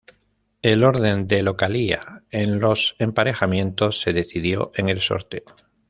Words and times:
El 0.63 0.83
orden 0.83 1.27
de 1.27 1.43
localía 1.43 2.23
en 2.31 2.59
los 2.59 2.95
emparejamientos 2.97 4.01
se 4.01 4.13
decidió 4.13 4.71
en 4.73 4.89
el 4.89 4.99
sorteo. 4.99 5.43